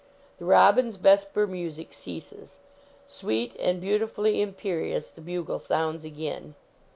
The 0.39 0.45
robin 0.45 0.87
s 0.87 0.95
vesper 0.97 1.45
music 1.45 1.93
ceases. 1.93 2.57
Sweet 3.05 3.55
and 3.57 3.79
beautifully 3.79 4.41
imperious 4.41 5.11
the 5.11 5.21
bugle 5.21 5.59
sounds 5.59 6.03
again. 6.03 6.55